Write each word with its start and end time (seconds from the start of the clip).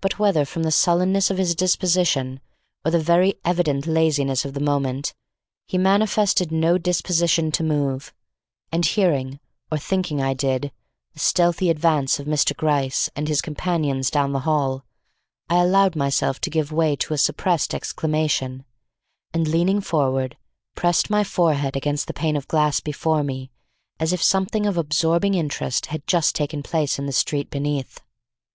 But, 0.00 0.18
whether 0.18 0.46
from 0.46 0.62
the 0.62 0.72
sullenness 0.72 1.30
of 1.30 1.36
his 1.36 1.54
disposition 1.54 2.40
or 2.82 2.90
the 2.90 2.98
very 2.98 3.34
evident 3.44 3.86
laziness 3.86 4.46
of 4.46 4.54
the 4.54 4.58
moment, 4.58 5.12
he 5.68 5.76
manifested 5.76 6.50
no 6.50 6.78
disposition 6.78 7.52
to 7.52 7.62
move, 7.62 8.14
and 8.72 8.86
hearing 8.86 9.38
or 9.70 9.76
thinking 9.76 10.18
I 10.22 10.32
did, 10.32 10.72
the 11.12 11.20
stealthy 11.20 11.68
advance 11.68 12.18
of 12.18 12.26
Mr. 12.26 12.56
Gryce 12.56 13.10
and 13.14 13.28
his 13.28 13.42
companions 13.42 14.10
down 14.10 14.32
the 14.32 14.38
hall, 14.48 14.82
I 15.50 15.56
allowed 15.60 15.94
myself 15.94 16.40
to 16.40 16.48
give 16.50 16.72
way 16.72 16.96
to 16.96 17.12
a 17.12 17.18
suppressed 17.18 17.74
exclamation, 17.74 18.64
and 19.34 19.46
leaning 19.46 19.82
forward, 19.82 20.38
pressed 20.74 21.10
my 21.10 21.22
forehead 21.22 21.76
against 21.76 22.06
the 22.06 22.14
pane 22.14 22.34
of 22.38 22.48
glass 22.48 22.80
before 22.80 23.22
me 23.22 23.50
as 23.98 24.14
if 24.14 24.22
something 24.22 24.64
of 24.64 24.78
absorbing 24.78 25.34
interest 25.34 25.84
had 25.92 26.06
just 26.06 26.34
taken 26.34 26.62
place 26.62 26.98
in 26.98 27.04
the 27.04 27.12
street 27.12 27.50
beneath. 27.50 28.00